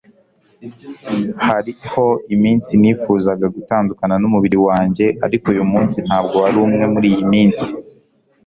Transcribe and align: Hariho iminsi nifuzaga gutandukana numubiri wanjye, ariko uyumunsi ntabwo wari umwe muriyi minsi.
Hariho 1.47 2.05
iminsi 2.35 2.71
nifuzaga 2.81 3.45
gutandukana 3.55 4.15
numubiri 4.21 4.57
wanjye, 4.67 5.05
ariko 5.25 5.45
uyumunsi 5.53 5.97
ntabwo 6.07 6.35
wari 6.43 6.57
umwe 6.65 6.83
muriyi 6.93 7.23
minsi. 7.33 7.67